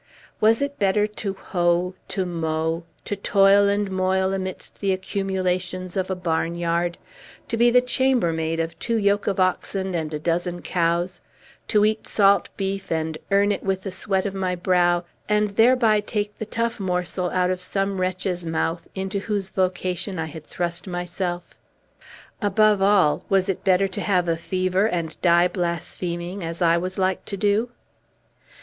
Was 0.39 0.63
it 0.63 0.79
better 0.79 1.05
to 1.05 1.33
hoe, 1.35 1.93
to 2.07 2.25
mow, 2.25 2.85
to 3.05 3.15
toil 3.15 3.69
and 3.69 3.91
moil 3.91 4.33
amidst 4.33 4.79
the 4.81 4.93
accumulations 4.93 5.95
of 5.95 6.09
a 6.09 6.15
barnyard; 6.15 6.97
to 7.47 7.55
be 7.55 7.69
the 7.69 7.83
chambermaid 7.83 8.59
of 8.59 8.79
two 8.79 8.95
yoke 8.97 9.27
of 9.27 9.39
oxen 9.39 9.93
and 9.93 10.11
a 10.11 10.17
dozen 10.17 10.63
cows; 10.63 11.21
to 11.67 11.85
eat 11.85 12.07
salt 12.07 12.49
beef, 12.57 12.91
and 12.91 13.19
earn 13.29 13.51
it 13.51 13.61
with 13.61 13.83
the 13.83 13.91
sweat 13.91 14.25
of 14.25 14.33
my 14.33 14.55
brow, 14.55 15.03
and 15.29 15.51
thereby 15.51 15.99
take 15.99 16.35
the 16.39 16.47
tough 16.47 16.79
morsel 16.79 17.29
out 17.29 17.51
of 17.51 17.61
some 17.61 18.01
wretch's 18.01 18.43
mouth, 18.43 18.87
into 18.95 19.19
whose 19.19 19.51
vocation 19.51 20.17
I 20.17 20.25
had 20.25 20.45
thrust 20.47 20.87
myself? 20.87 21.43
Above 22.41 22.81
all, 22.81 23.23
was 23.29 23.47
it 23.49 23.63
better 23.63 23.87
to 23.89 24.01
have 24.01 24.27
a 24.27 24.35
fever 24.35 24.87
and 24.87 25.21
die 25.21 25.47
blaspheming, 25.47 26.43
as 26.43 26.59
I 26.59 26.75
was 26.75 26.97
like 26.97 27.23
to 27.25 27.37
do? 27.37 27.69